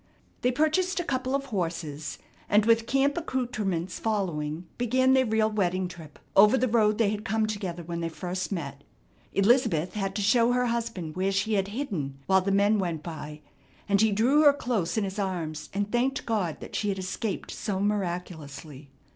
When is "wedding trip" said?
5.51-6.17